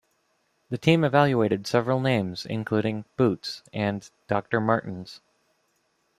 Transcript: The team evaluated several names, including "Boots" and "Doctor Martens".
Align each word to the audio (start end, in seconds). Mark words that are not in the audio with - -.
The 0.71 0.79
team 0.79 1.03
evaluated 1.03 1.67
several 1.67 1.99
names, 1.99 2.43
including 2.47 3.05
"Boots" 3.17 3.61
and 3.71 4.09
"Doctor 4.27 4.59
Martens". 4.59 5.21